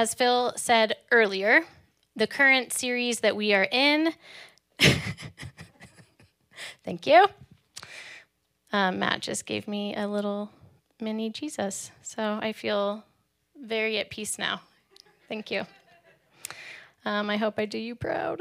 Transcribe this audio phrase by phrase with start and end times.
[0.00, 1.60] as Phil said earlier,
[2.16, 4.14] the current series that we are in,
[6.82, 7.26] thank you.
[8.72, 10.50] Um, Matt just gave me a little
[11.02, 13.04] mini Jesus, so I feel
[13.62, 14.62] very at peace now.
[15.28, 15.66] Thank you.
[17.04, 18.40] Um, I hope I do you proud.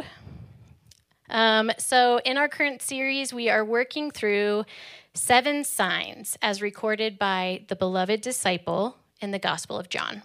[1.29, 4.63] Um, so, in our current series, we are working through
[5.13, 10.23] seven signs as recorded by the beloved disciple in the Gospel of John.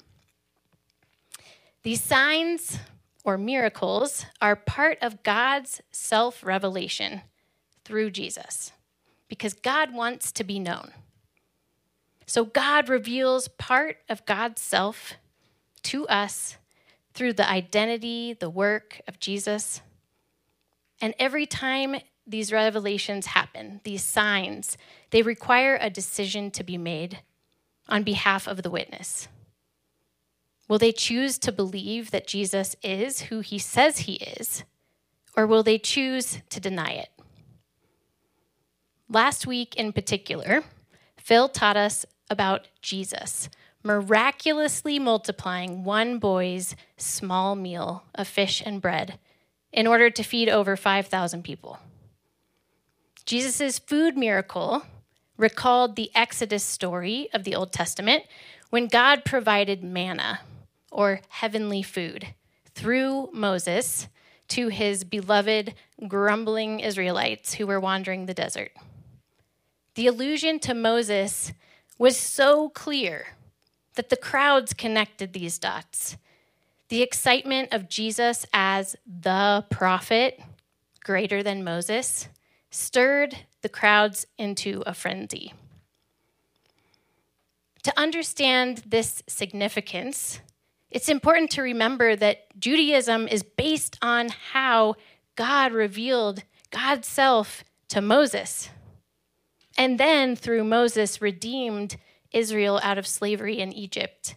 [1.84, 2.78] These signs
[3.24, 7.20] or miracles are part of God's self revelation
[7.84, 8.72] through Jesus
[9.28, 10.92] because God wants to be known.
[12.26, 15.12] So God reveals part of God's self
[15.84, 16.56] to us
[17.12, 19.82] through the identity, the work of Jesus.
[21.02, 24.78] And every time these revelations happen, these signs,
[25.10, 27.18] they require a decision to be made
[27.90, 29.28] on behalf of the witness.
[30.68, 34.64] Will they choose to believe that Jesus is who he says he is,
[35.36, 37.10] or will they choose to deny it?
[39.08, 40.64] Last week in particular,
[41.18, 43.48] Phil taught us about Jesus
[43.84, 49.18] miraculously multiplying one boy's small meal of fish and bread
[49.72, 51.78] in order to feed over 5,000 people.
[53.26, 54.82] Jesus' food miracle
[55.36, 58.24] recalled the Exodus story of the Old Testament
[58.70, 60.40] when God provided manna
[60.94, 62.28] or heavenly food
[62.74, 64.08] through Moses
[64.48, 65.74] to his beloved,
[66.06, 68.72] grumbling Israelites who were wandering the desert.
[69.96, 71.52] The allusion to Moses
[71.98, 73.34] was so clear
[73.96, 76.16] that the crowds connected these dots.
[76.88, 80.40] The excitement of Jesus as the prophet,
[81.02, 82.28] greater than Moses,
[82.70, 85.54] stirred the crowds into a frenzy.
[87.84, 90.40] To understand this significance,
[90.94, 94.94] it's important to remember that Judaism is based on how
[95.34, 98.70] God revealed God's self to Moses.
[99.76, 101.96] And then through Moses, redeemed
[102.30, 104.36] Israel out of slavery in Egypt.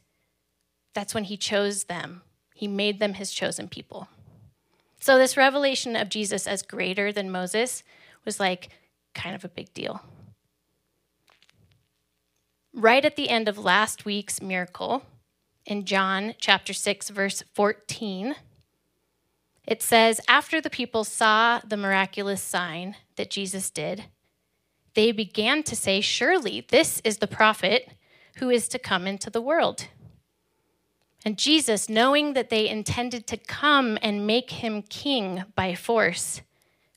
[0.96, 2.24] That's when he chose them,
[2.56, 4.08] he made them his chosen people.
[5.00, 7.84] So, this revelation of Jesus as greater than Moses
[8.26, 8.70] was like
[9.14, 10.02] kind of a big deal.
[12.74, 15.04] Right at the end of last week's miracle,
[15.68, 18.36] in John chapter 6, verse 14.
[19.68, 24.06] It says, After the people saw the miraculous sign that Jesus did,
[24.96, 27.92] they began to say, Surely this is the prophet
[28.38, 29.90] who is to come into the world.
[31.26, 36.42] And Jesus, knowing that they intended to come and make him king by force,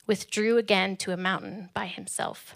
[0.07, 2.55] withdrew again to a mountain by himself.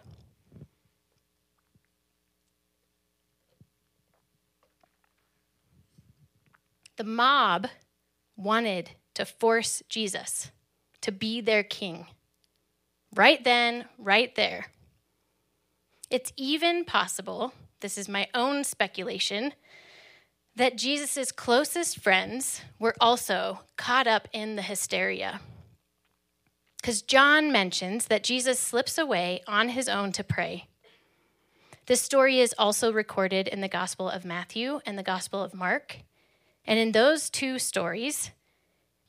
[6.98, 7.68] The mob
[8.38, 10.52] wanted to force Jesus
[11.02, 12.08] to be their king.
[13.16, 14.68] Right then, right there.
[16.10, 19.54] It's even possible, this is my own speculation,
[20.56, 25.42] that Jesus' closest friends were also caught up in the hysteria.
[26.82, 30.68] Because John mentions that Jesus slips away on his own to pray.
[31.88, 35.98] This story is also recorded in the Gospel of Matthew and the Gospel of Mark.
[36.66, 38.32] And in those two stories,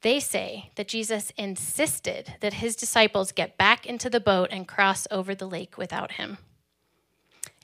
[0.02, 5.06] they say that Jesus insisted that his disciples get back into the boat and cross
[5.10, 6.38] over the lake without him.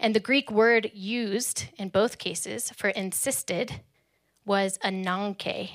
[0.00, 3.80] And the Greek word used in both cases for insisted
[4.44, 5.70] was ananke,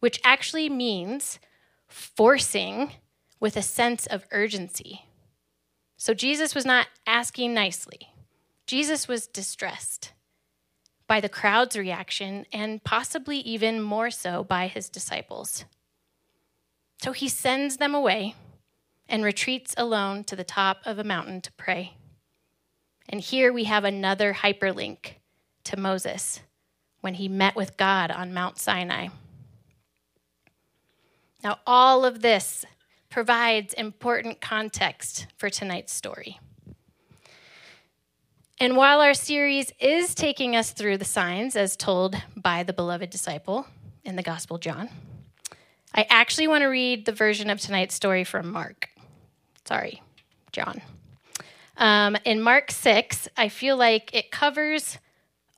[0.00, 1.40] which actually means
[1.88, 2.92] forcing
[3.40, 5.06] with a sense of urgency.
[5.96, 8.12] So Jesus was not asking nicely,
[8.66, 10.12] Jesus was distressed
[11.06, 15.64] by the crowd's reaction, and possibly even more so by his disciples.
[17.02, 18.34] So he sends them away
[19.08, 21.94] and retreats alone to the top of a mountain to pray.
[23.08, 25.14] And here we have another hyperlink
[25.64, 26.40] to Moses
[27.00, 29.08] when he met with God on Mount Sinai.
[31.44, 32.64] Now, all of this
[33.10, 36.40] provides important context for tonight's story.
[38.58, 43.10] And while our series is taking us through the signs as told by the beloved
[43.10, 43.66] disciple
[44.02, 44.88] in the Gospel John,
[45.94, 48.88] I actually want to read the version of tonight's story from Mark.
[49.66, 50.02] Sorry,
[50.52, 50.80] John.
[51.76, 54.96] Um, in Mark 6, I feel like it covers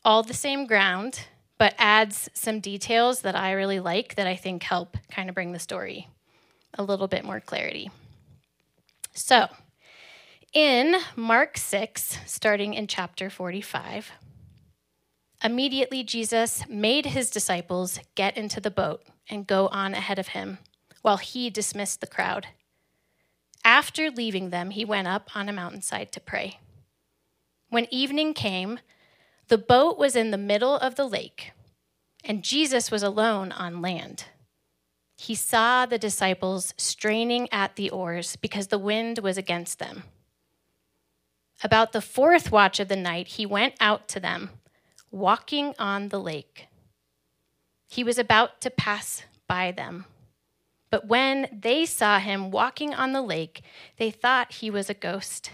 [0.05, 1.21] all the same ground,
[1.56, 5.53] but adds some details that I really like that I think help kind of bring
[5.53, 6.09] the story
[6.75, 7.93] a little bit more clarity.
[9.15, 9.47] So,
[10.53, 14.12] in Mark 6, starting in chapter 45,
[15.43, 20.59] Immediately, Jesus made his disciples get into the boat and go on ahead of him,
[21.03, 22.49] while he dismissed the crowd.
[23.65, 26.59] After leaving them, he went up on a mountainside to pray.
[27.69, 28.81] When evening came,
[29.47, 31.53] the boat was in the middle of the lake,
[32.25, 34.25] and Jesus was alone on land.
[35.17, 40.03] He saw the disciples straining at the oars because the wind was against them.
[41.62, 44.50] About the fourth watch of the night, he went out to them
[45.10, 46.69] walking on the lake.
[47.88, 50.05] He was about to pass by them.
[50.90, 53.62] But when they saw him walking on the lake,
[53.96, 55.52] they thought he was a ghost.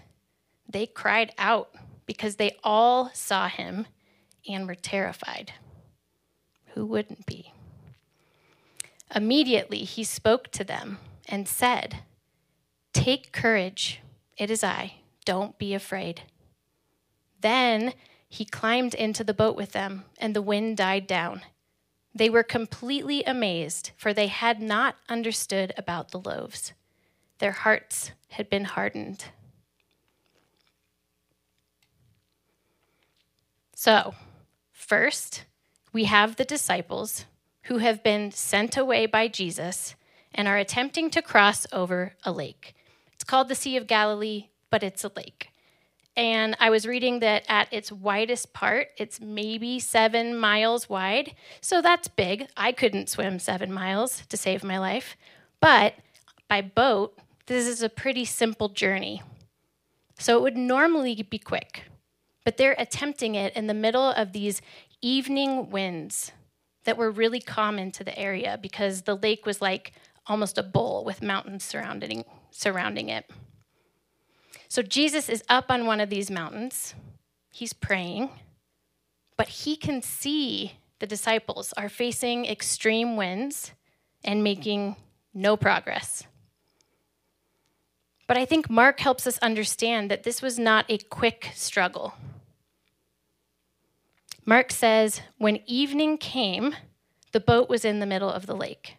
[0.69, 1.75] They cried out
[2.07, 3.87] because they all saw him
[4.49, 5.53] and were terrified.
[6.75, 7.53] Who wouldn't be?
[9.15, 10.99] Immediately he spoke to them
[11.29, 12.03] and said,
[12.93, 14.01] Take courage,
[14.37, 14.95] it is I,
[15.25, 16.23] don't be afraid.
[17.41, 17.95] Then
[18.29, 21.43] he climbed into the boat with them, and the wind died down.
[22.15, 26.73] They were completely amazed, for they had not understood about the loaves.
[27.39, 29.27] Their hearts had been hardened.
[33.75, 34.15] So,
[34.73, 35.45] first,
[35.93, 37.27] we have the disciples
[37.65, 39.95] who have been sent away by Jesus
[40.35, 42.75] and are attempting to cross over a lake.
[43.13, 45.51] It's called the Sea of Galilee, but it's a lake.
[46.17, 51.37] And I was reading that at its widest part, it's maybe seven miles wide.
[51.61, 52.49] So that's big.
[52.57, 55.17] I couldn't swim seven miles to save my life.
[55.61, 55.95] But
[56.49, 57.17] by boat,
[57.47, 59.23] this is a pretty simple journey.
[60.19, 61.85] So it would normally be quick.
[62.45, 64.61] But they're attempting it in the middle of these
[65.01, 66.33] evening winds
[66.83, 69.93] that were really common to the area because the lake was like
[70.27, 73.31] almost a bowl with mountains surrounding, surrounding it.
[74.75, 76.97] So Jesus is up on one of these mountains.
[77.49, 78.29] He's praying,
[79.37, 83.71] but he can see the disciples are facing extreme winds
[84.25, 84.97] and making
[85.33, 86.25] no progress.
[88.27, 92.15] But I think Mark helps us understand that this was not a quick struggle.
[94.45, 96.75] Mark says, when evening came,
[97.31, 98.97] the boat was in the middle of the lake.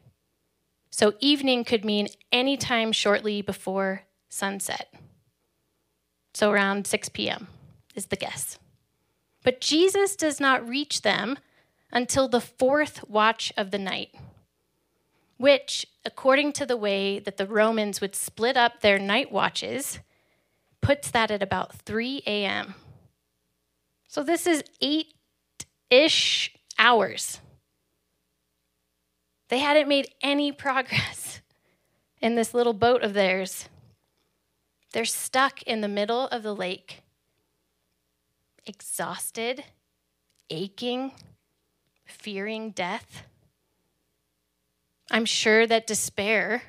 [0.90, 4.94] So evening could mean any time shortly before sunset.
[6.36, 7.48] So around 6 p.m.
[7.96, 8.60] is the guess.
[9.46, 11.38] But Jesus does not reach them
[11.94, 14.14] until the fourth watch of the night,
[15.38, 20.00] which, according to the way that the Romans would split up their night watches,
[20.82, 22.76] puts that at about 3 a.m.
[24.10, 25.14] So this is eight
[25.90, 27.40] ish hours.
[29.48, 31.40] They hadn't made any progress
[32.22, 33.70] in this little boat of theirs.
[34.96, 37.02] They're stuck in the middle of the lake,
[38.66, 39.62] exhausted,
[40.50, 41.12] aching,
[42.06, 43.24] fearing death.
[45.12, 46.64] I'm sure that despair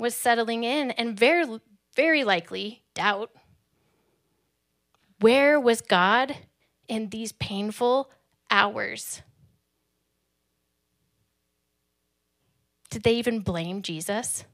[0.00, 1.60] was settling in and very,
[1.94, 3.30] very likely doubt.
[5.20, 6.36] Where was God
[6.88, 8.10] in these painful
[8.50, 9.22] hours?
[12.90, 14.44] Did they even blame Jesus?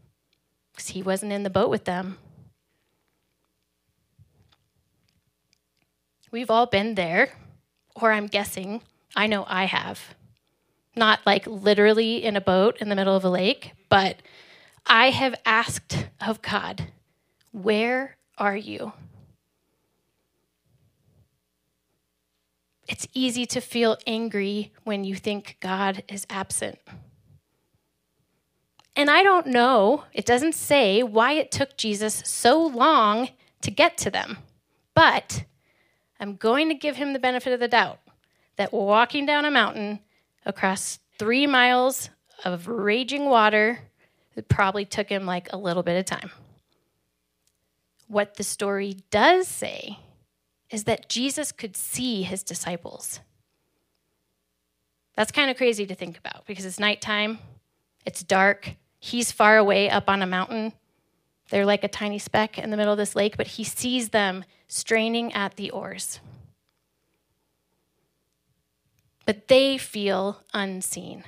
[0.72, 2.18] Because he wasn't in the boat with them.
[6.36, 7.30] We've all been there,
[7.94, 8.82] or I'm guessing,
[9.16, 10.14] I know I have.
[10.94, 14.18] Not like literally in a boat in the middle of a lake, but
[14.84, 16.88] I have asked of God,
[17.52, 18.92] Where are you?
[22.86, 26.78] It's easy to feel angry when you think God is absent.
[28.94, 33.30] And I don't know, it doesn't say why it took Jesus so long
[33.62, 34.36] to get to them.
[34.94, 35.44] But
[36.18, 37.98] I'm going to give him the benefit of the doubt
[38.56, 40.00] that walking down a mountain
[40.44, 42.10] across three miles
[42.44, 43.80] of raging water,
[44.34, 46.30] it probably took him like a little bit of time.
[48.08, 49.98] What the story does say
[50.70, 53.20] is that Jesus could see his disciples.
[55.16, 57.38] That's kind of crazy to think about because it's nighttime,
[58.04, 60.72] it's dark, he's far away up on a mountain.
[61.50, 64.44] They're like a tiny speck in the middle of this lake, but he sees them
[64.68, 66.20] straining at the oars.
[69.24, 71.24] But they feel unseen.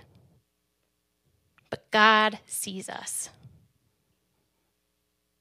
[1.70, 3.30] But God sees us.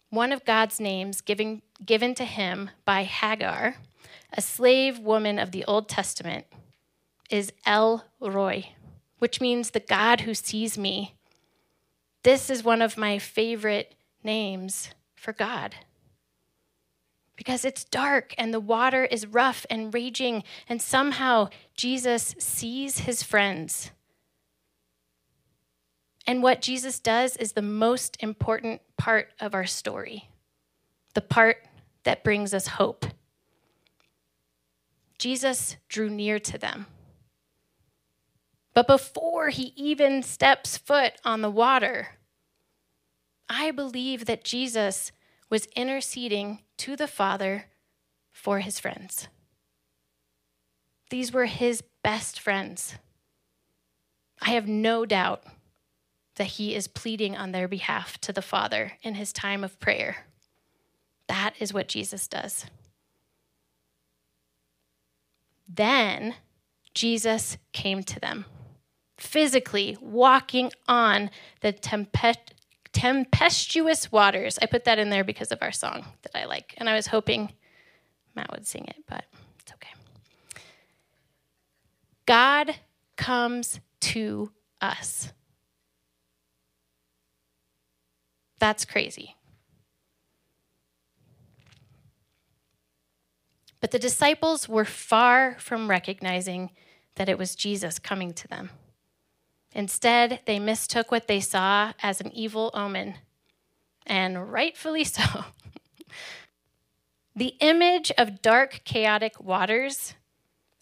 [0.09, 3.75] One of God's names given, given to him by Hagar,
[4.33, 6.45] a slave woman of the Old Testament,
[7.29, 8.69] is El Roi,
[9.19, 11.15] which means the God who sees me.
[12.23, 15.75] This is one of my favorite names for God
[17.37, 23.23] because it's dark and the water is rough and raging, and somehow Jesus sees his
[23.23, 23.91] friends.
[26.25, 30.27] And what Jesus does is the most important part of our story,
[31.13, 31.65] the part
[32.03, 33.05] that brings us hope.
[35.17, 36.87] Jesus drew near to them.
[38.73, 42.09] But before he even steps foot on the water,
[43.49, 45.11] I believe that Jesus
[45.49, 47.65] was interceding to the Father
[48.31, 49.27] for his friends.
[51.09, 52.95] These were his best friends.
[54.41, 55.43] I have no doubt
[56.35, 60.27] that he is pleading on their behalf to the Father in his time of prayer.
[61.27, 62.65] That is what Jesus does.
[65.67, 66.35] Then
[66.93, 68.45] Jesus came to them,
[69.17, 71.29] physically walking on
[71.61, 72.53] the tempest
[72.97, 74.57] tempestuous waters.
[74.59, 76.73] I put that in there because of our song that I like.
[76.77, 77.53] And I was hoping
[78.35, 79.23] Matt would sing it, but
[79.59, 79.93] it's okay.
[82.25, 82.75] God
[83.15, 84.51] comes to
[84.81, 85.31] us.
[88.57, 89.35] That's crazy.
[93.79, 96.71] But the disciples were far from recognizing
[97.13, 98.71] that it was Jesus coming to them.
[99.73, 103.15] Instead, they mistook what they saw as an evil omen,
[104.05, 105.23] and rightfully so.
[107.35, 110.15] the image of dark, chaotic waters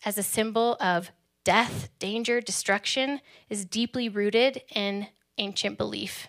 [0.05, 1.11] as a symbol of
[1.43, 6.27] death, danger, destruction is deeply rooted in ancient belief.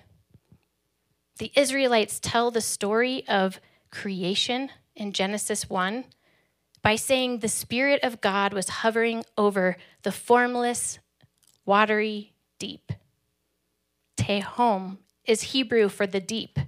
[1.38, 3.60] The Israelites tell the story of
[3.90, 6.04] creation in Genesis 1
[6.82, 10.98] by saying the Spirit of God was hovering over the formless,
[11.64, 12.92] watery deep.
[14.16, 16.58] Tehom is Hebrew for the deep.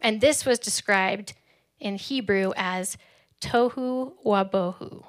[0.00, 1.34] And this was described
[1.80, 2.96] in Hebrew as
[3.40, 5.04] tohu wabohu.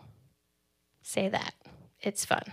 [1.01, 1.53] Say that.
[2.01, 2.43] It's fun.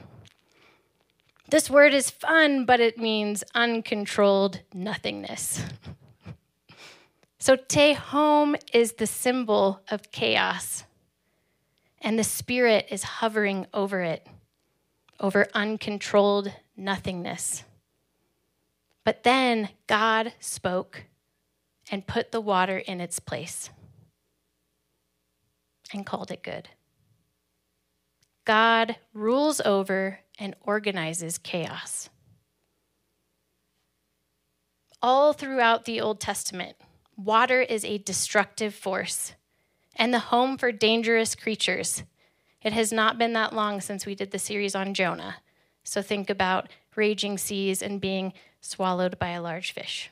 [1.48, 5.62] This word is fun, but it means uncontrolled nothingness.
[7.38, 10.84] so Tehom is the symbol of chaos,
[12.00, 14.26] and the Spirit is hovering over it,
[15.20, 17.64] over uncontrolled nothingness.
[19.04, 21.04] But then God spoke
[21.90, 23.70] and put the water in its place
[25.92, 26.68] and called it good.
[28.44, 32.10] God rules over and organizes chaos.
[35.02, 36.76] All throughout the Old Testament,
[37.16, 39.34] water is a destructive force
[39.94, 42.02] and the home for dangerous creatures.
[42.62, 45.36] It has not been that long since we did the series on Jonah.
[45.86, 50.10] So think about raging seas and being swallowed by a large fish.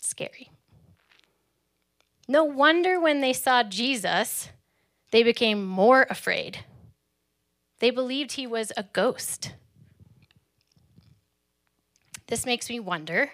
[0.00, 0.50] Scary.
[2.26, 4.48] No wonder when they saw Jesus,
[5.12, 6.64] they became more afraid.
[7.78, 9.54] They believed he was a ghost.
[12.26, 13.30] This makes me wonder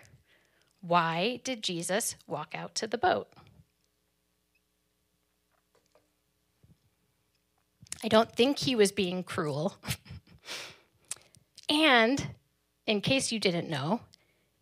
[0.83, 3.29] why did Jesus walk out to the boat?
[8.05, 9.79] I don't think he was being cruel.
[11.69, 12.35] And
[12.87, 14.01] in case you didn't know,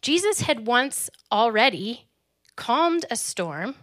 [0.01, 2.07] Jesus had once already
[2.57, 3.75] calmed a storm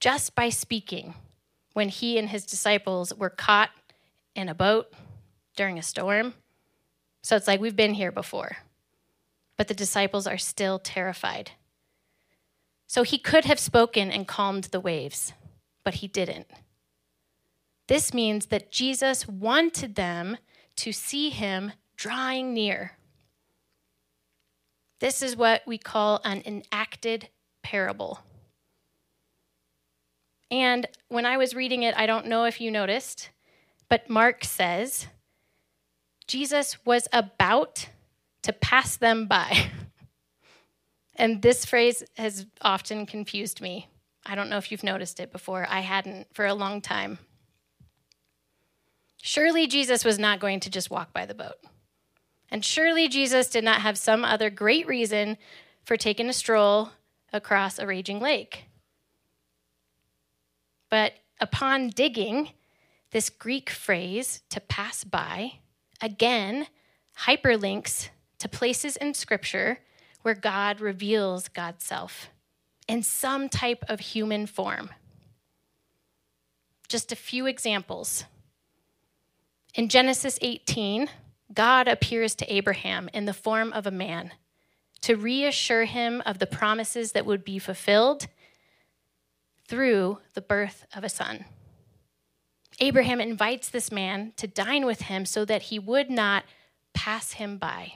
[0.00, 1.14] just by speaking
[1.72, 3.70] when he and his disciples were caught
[4.34, 4.92] in a boat
[5.56, 6.34] during a storm.
[7.22, 8.58] So it's like we've been here before,
[9.56, 11.52] but the disciples are still terrified.
[12.86, 15.32] So he could have spoken and calmed the waves,
[15.82, 16.46] but he didn't.
[17.88, 20.38] This means that Jesus wanted them
[20.76, 22.92] to see him drawing near.
[25.00, 27.28] This is what we call an enacted
[27.62, 28.20] parable.
[30.50, 33.30] And when I was reading it, I don't know if you noticed,
[33.88, 35.08] but Mark says
[36.26, 37.88] Jesus was about
[38.42, 39.70] to pass them by.
[41.16, 43.88] and this phrase has often confused me.
[44.24, 45.66] I don't know if you've noticed it before.
[45.68, 47.18] I hadn't for a long time.
[49.22, 51.56] Surely Jesus was not going to just walk by the boat.
[52.50, 55.36] And surely Jesus did not have some other great reason
[55.84, 56.90] for taking a stroll
[57.32, 58.64] across a raging lake.
[60.88, 62.50] But upon digging,
[63.10, 65.54] this Greek phrase, to pass by,
[66.00, 66.66] again
[67.20, 69.78] hyperlinks to places in Scripture
[70.22, 72.28] where God reveals God's self
[72.88, 74.90] in some type of human form.
[76.88, 78.24] Just a few examples.
[79.74, 81.08] In Genesis 18,
[81.52, 84.32] God appears to Abraham in the form of a man
[85.02, 88.26] to reassure him of the promises that would be fulfilled
[89.68, 91.44] through the birth of a son.
[92.78, 96.44] Abraham invites this man to dine with him so that he would not
[96.92, 97.94] pass him by.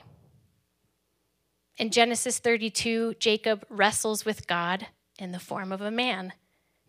[1.77, 4.87] In Genesis 32, Jacob wrestles with God
[5.19, 6.33] in the form of a man,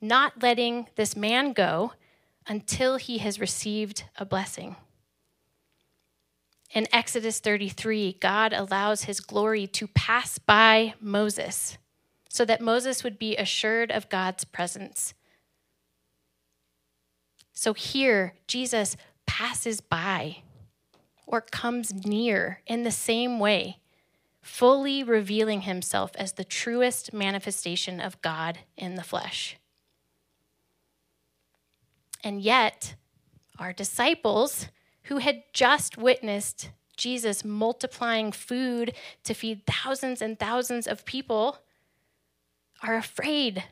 [0.01, 1.93] not letting this man go
[2.47, 4.77] until he has received a blessing.
[6.73, 11.77] In Exodus 33, God allows his glory to pass by Moses
[12.29, 15.13] so that Moses would be assured of God's presence.
[17.53, 20.39] So here, Jesus passes by
[21.27, 23.79] or comes near in the same way,
[24.41, 29.59] fully revealing himself as the truest manifestation of God in the flesh.
[32.25, 32.95] And yet,
[33.59, 34.69] our disciples,
[35.05, 38.95] who had just witnessed Jesus multiplying food
[39.25, 41.59] to feed thousands and thousands of people,
[42.83, 43.65] are afraid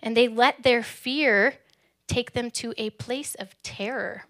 [0.00, 1.54] and they let their fear
[2.06, 4.24] take them to a place of terror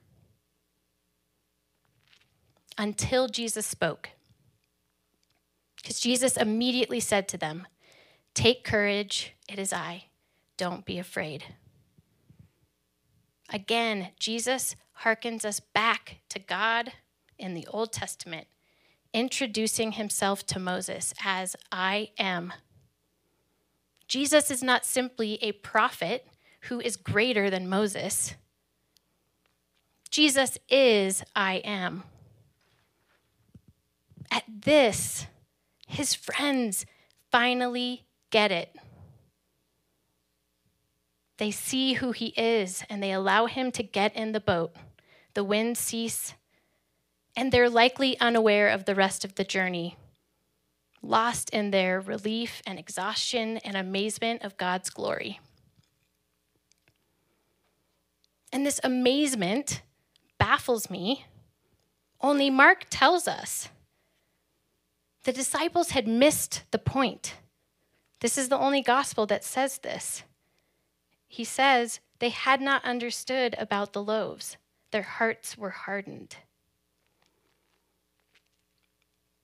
[2.79, 4.11] until Jesus spoke.
[5.77, 7.67] Because Jesus immediately said to them,
[8.35, 10.05] Take courage, it is I.
[10.57, 11.45] Don't be afraid.
[13.51, 16.93] Again, Jesus harkens us back to God
[17.39, 18.47] in the Old Testament,
[19.13, 22.53] introducing himself to Moses as I am.
[24.07, 26.27] Jesus is not simply a prophet
[26.63, 28.35] who is greater than Moses.
[30.11, 32.05] Jesus is I am.
[34.31, 35.27] At this,
[35.87, 36.87] his friends
[37.31, 38.77] finally get it.
[41.43, 44.77] They see who he is and they allow him to get in the boat.
[45.35, 46.35] The winds cease,
[47.35, 49.97] and they're likely unaware of the rest of the journey
[51.03, 55.41] lost in their relief and exhaustion and amazement of God's glory.
[58.53, 59.83] And this amazement
[60.39, 61.27] baffles me.
[62.21, 63.69] Only Mark tells us
[65.25, 67.35] the disciples had missed the point.
[68.21, 70.23] This is the only gospel that says this.
[71.33, 74.59] He says they had not understood about the loaves,
[74.91, 76.37] their hearts were hardened.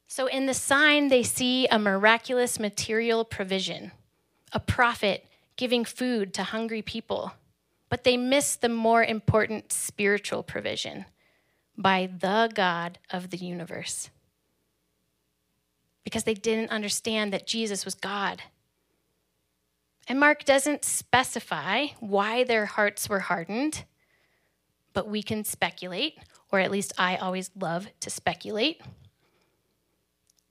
[0.06, 3.92] So, in the sign, they see a miraculous material provision,
[4.52, 5.24] a prophet
[5.56, 7.32] giving food to hungry people.
[7.88, 11.06] But they miss the more important spiritual provision
[11.74, 14.10] by the God of the universe.
[16.04, 18.42] Because they didn't understand that Jesus was God.
[20.08, 23.84] And Mark doesn't specify why their hearts were hardened,
[24.94, 26.18] but we can speculate,
[26.50, 28.80] or at least I always love to speculate.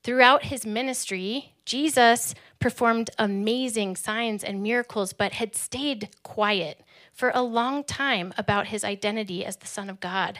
[0.04, 7.42] Throughout his ministry, Jesus performed amazing signs and miracles, but had stayed quiet for a
[7.42, 10.40] long time about his identity as the Son of God.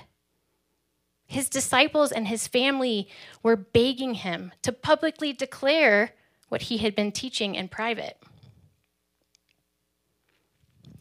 [1.26, 3.10] His disciples and his family
[3.42, 6.12] were begging him to publicly declare
[6.50, 8.22] what he had been teaching in private.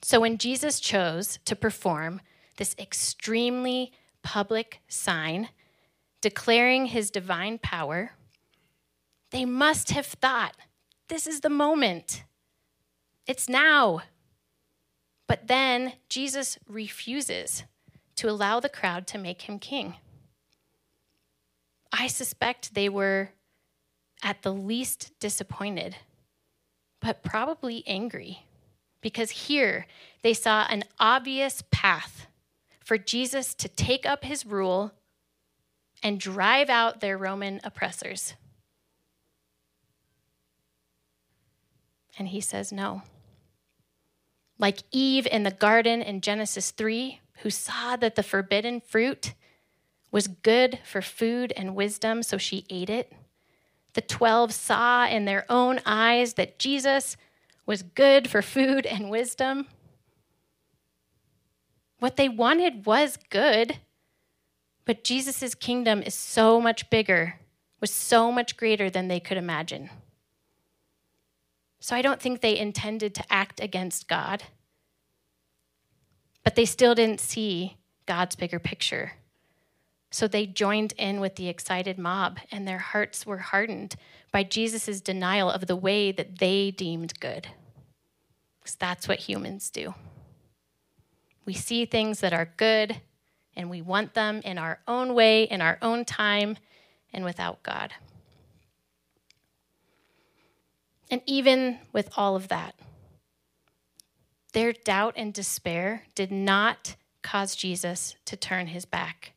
[0.07, 2.21] So when Jesus chose to perform
[2.59, 3.91] this extremely
[4.23, 5.49] public sign,
[6.21, 8.13] declaring his divine power,
[9.33, 10.55] they must have thought,
[11.09, 12.23] this is the moment.
[13.27, 14.03] It's now.
[15.27, 17.65] But then Jesus refuses
[18.15, 19.97] to allow the crowd to make him king.
[21.91, 23.31] I suspect they were
[24.23, 25.97] at the least disappointed,
[27.01, 28.47] but probably angry,
[29.07, 29.87] because here
[30.23, 32.27] they saw an obvious path
[32.81, 34.91] for Jesus to take up his rule
[36.03, 38.35] and drive out their Roman oppressors.
[42.19, 43.03] And he says no.
[44.59, 49.35] Like Eve in the garden in Genesis 3, who saw that the forbidden fruit
[50.11, 53.13] was good for food and wisdom, so she ate it.
[53.93, 57.17] The 12 saw in their own eyes that Jesus
[57.67, 59.67] was good for food and wisdom.
[61.99, 63.79] What they wanted was good,
[64.85, 67.41] but Jesus' kingdom is so much bigger,
[67.81, 69.91] was so much greater than they could imagine.
[71.81, 74.45] So I don't think they intended to act against God.
[76.45, 77.77] But they still didn't see
[78.07, 79.13] God's bigger picture.
[80.17, 83.97] So they joined in with the excited mob, and their hearts were hardened
[84.33, 87.49] by Jesus' denial of the way that they deemed good.
[88.59, 89.93] Because that's what humans do.
[91.45, 93.03] We see things that are good,
[93.55, 96.57] and we want them in our own way, in our own time,
[97.13, 97.93] and without God.
[101.11, 102.75] And even with all of that,
[104.55, 109.35] Their doubt and despair did not cause Jesus to turn his back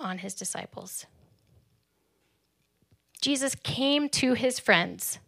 [0.00, 1.06] on his disciples.
[3.20, 5.18] Jesus came to his friends,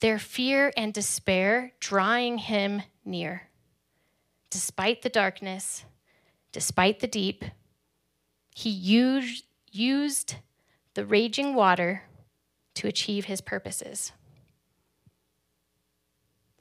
[0.00, 3.48] their fear and despair drawing him near.
[4.50, 5.84] Despite the darkness,
[6.52, 7.44] despite the deep,
[8.54, 10.36] he used, used
[10.94, 12.04] the raging water
[12.74, 14.12] to achieve his purposes.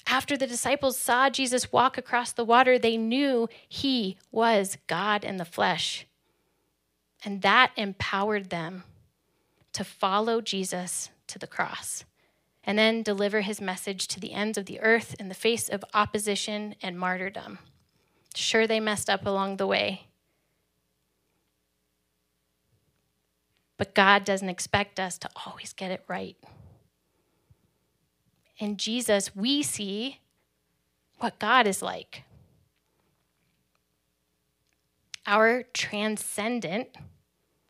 [0.08, 5.38] After the disciples saw Jesus walk across the water, they knew he was God in
[5.38, 6.06] the flesh.
[7.26, 8.84] And that empowered them
[9.74, 12.06] to follow Jesus to the cross
[12.64, 15.84] and then deliver his message to the ends of the earth in the face of
[15.94, 17.60] opposition and martyrdom.
[18.36, 20.08] Sure, they messed up along the way.
[23.78, 26.38] But God doesn't expect us to always get it right.
[28.58, 30.20] In Jesus, we see
[31.20, 32.24] what God is like.
[35.28, 36.90] Our transcendent,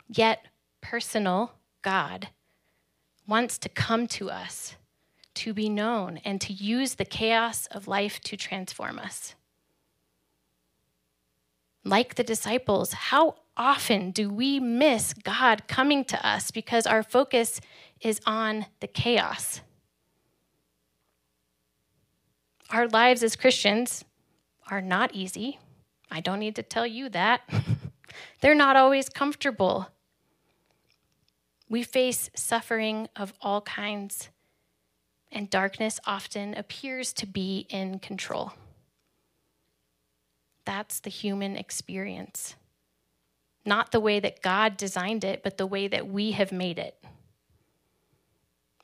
[0.08, 0.46] yet
[0.82, 2.30] personal God
[3.28, 4.76] wants to come to us,
[5.36, 9.36] to be known, and to use the chaos of life to transform us.
[11.84, 17.62] Like the disciples, how often do we miss God coming to us because our focus
[18.02, 19.62] is on the chaos?
[22.72, 24.04] Our lives as Christians
[24.70, 25.60] are not easy.
[26.10, 27.42] I don't need to tell you that.
[28.42, 29.88] They're not always comfortable.
[31.70, 34.30] We face suffering of all kinds,
[35.32, 38.54] and darkness often appears to be in control.
[40.66, 42.56] That's the human experience.
[43.66, 47.04] Not the way that God designed it, but the way that we have made it.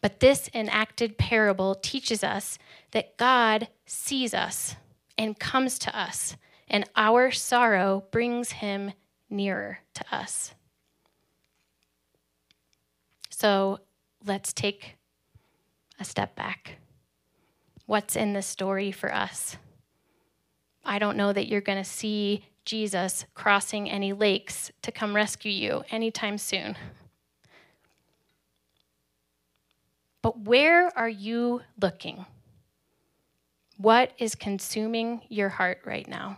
[0.01, 2.57] But this enacted parable teaches us
[2.91, 4.75] that God sees us
[5.17, 6.35] and comes to us,
[6.67, 8.93] and our sorrow brings him
[9.29, 10.55] nearer to us.
[13.41, 13.79] So
[14.23, 14.97] let's take
[15.99, 16.75] a step back.
[17.87, 19.57] What's in the story for us?
[20.85, 25.51] I don't know that you're going to see Jesus crossing any lakes to come rescue
[25.51, 26.77] you anytime soon.
[30.21, 32.27] But where are you looking?
[33.77, 36.37] What is consuming your heart right now?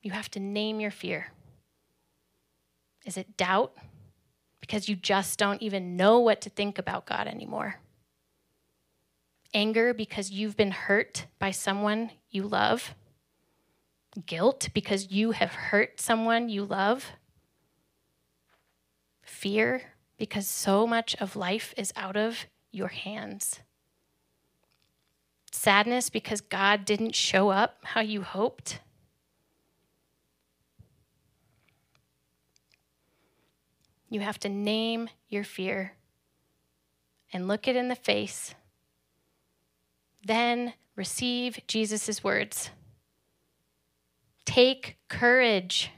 [0.00, 1.32] You have to name your fear.
[3.04, 3.72] Is it doubt?
[4.60, 7.76] Because you just don't even know what to think about God anymore.
[9.52, 12.94] Anger because you've been hurt by someone you love.
[14.26, 17.06] Guilt because you have hurt someone you love.
[19.22, 19.82] Fear
[20.18, 23.60] because so much of life is out of your hands.
[25.50, 28.80] Sadness because God didn't show up how you hoped.
[34.10, 35.92] You have to name your fear
[37.32, 38.54] and look it in the face.
[40.24, 42.70] Then receive Jesus' words
[44.44, 45.92] Take courage.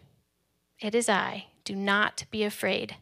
[0.79, 1.47] It is I.
[1.65, 2.97] Do not be afraid.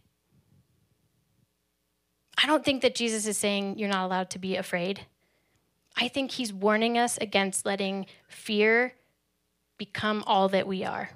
[2.43, 5.07] I don't think that Jesus is saying you're not allowed to be afraid.
[5.97, 8.95] I think he's warning us against letting fear
[9.77, 11.11] become all that we are,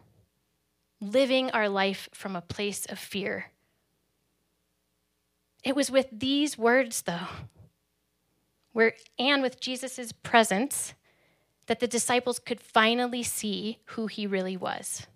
[1.01, 3.53] living our life from a place of fear.
[5.65, 7.29] It was with these words, though,
[8.73, 10.93] where, and with Jesus' presence,
[11.67, 15.07] that the disciples could finally see who he really was.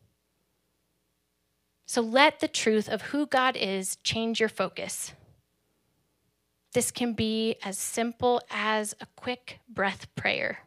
[1.84, 5.12] So let the truth of who God is change your focus.
[6.72, 10.60] This can be as simple as a quick breath prayer.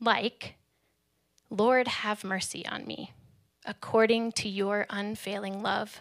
[0.00, 0.56] Like,
[1.50, 3.12] Lord, have mercy on me,
[3.64, 6.00] according to your unfailing love.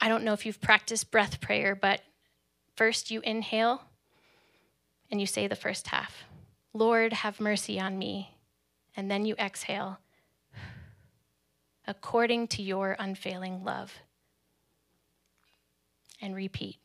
[0.00, 2.00] I don't know if you've practiced breath prayer, but
[2.74, 3.82] first you inhale
[5.10, 6.24] and you say the first half
[6.72, 8.36] Lord, have mercy on me.
[8.96, 9.98] And then you exhale
[11.86, 13.94] according to your unfailing love.
[16.20, 16.76] And repeat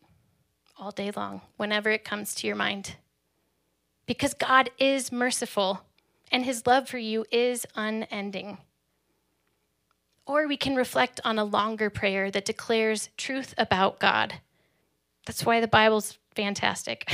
[0.77, 2.95] all day long, whenever it comes to your mind.
[4.05, 5.81] Because God is merciful
[6.31, 8.57] and his love for you is unending.
[10.25, 14.35] Or we can reflect on a longer prayer that declares truth about God.
[15.25, 17.09] That's why the Bible's fantastic.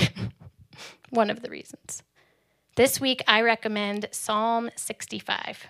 [1.09, 2.03] One of the reasons.
[2.75, 5.67] This week, I recommend Psalm 65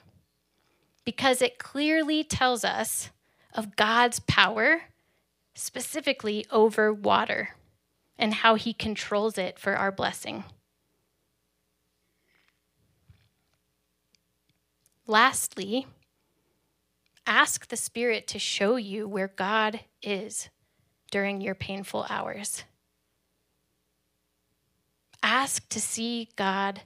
[1.05, 3.11] because it clearly tells us
[3.53, 4.81] of God's power,
[5.55, 7.55] specifically over water,
[8.19, 10.43] and how He controls it for our blessing.
[15.07, 15.87] Lastly,
[17.27, 20.49] ask the Spirit to show you where God is
[21.11, 22.63] during your painful hours.
[25.21, 26.81] Ask to see God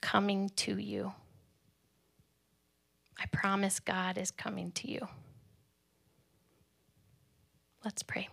[0.00, 1.12] coming to you.
[3.18, 5.06] I promise God is coming to you.
[7.84, 8.28] Let's pray.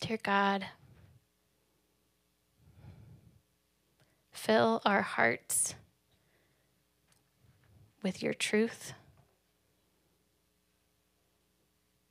[0.00, 0.66] Dear God,
[4.32, 5.74] fill our hearts
[8.04, 8.92] with your truth.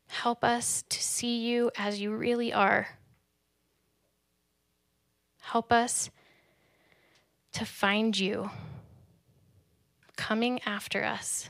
[0.08, 2.88] Help us to see you as you really are.
[5.41, 6.10] Help us
[7.53, 8.49] to find you
[10.17, 11.49] coming after us.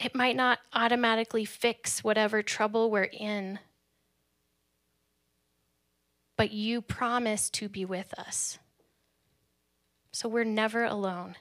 [0.00, 3.58] It might not automatically fix whatever trouble we're in,
[6.36, 8.58] but you promise to be with us.
[10.12, 11.36] So we're never alone.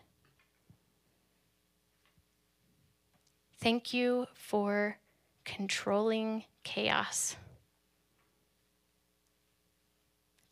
[3.59, 4.97] Thank you for
[5.43, 7.35] controlling chaos.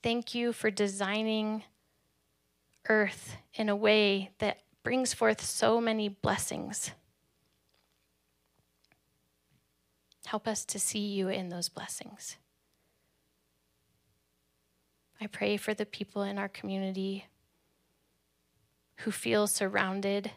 [0.01, 1.63] Thank you for designing
[2.89, 6.91] earth in a way that brings forth so many blessings.
[10.25, 12.37] Help us to see you in those blessings.
[15.21, 17.27] I pray for the people in our community
[18.97, 20.31] who feel surrounded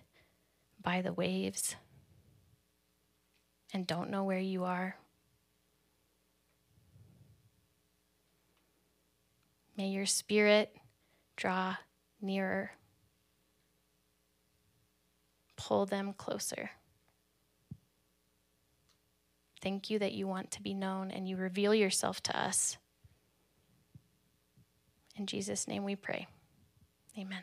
[0.80, 1.74] by the waves
[3.72, 4.96] and don't know where you are.
[9.76, 10.74] May your spirit
[11.36, 11.76] draw
[12.20, 12.70] nearer,
[15.56, 16.70] pull them closer.
[19.60, 22.78] Thank you that you want to be known and you reveal yourself to us.
[25.16, 26.26] In Jesus' name we pray.
[27.18, 27.42] Amen.